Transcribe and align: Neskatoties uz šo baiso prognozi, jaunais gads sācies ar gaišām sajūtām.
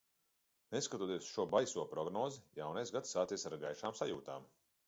Neskatoties 0.75 1.27
uz 1.27 1.27
šo 1.33 1.45
baiso 1.51 1.85
prognozi, 1.93 2.43
jaunais 2.63 2.95
gads 2.97 3.15
sācies 3.19 3.49
ar 3.51 3.59
gaišām 3.67 3.99
sajūtām. 4.01 4.53